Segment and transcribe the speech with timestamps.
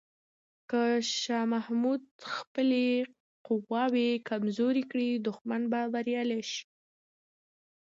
[0.69, 0.83] که
[1.21, 2.03] شاه محمود
[2.35, 2.85] خپلې
[3.47, 6.63] قواوې کمزوري کړي، دښمن به بریالی شي.